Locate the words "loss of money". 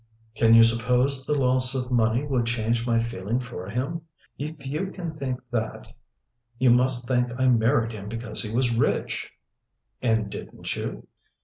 1.37-2.25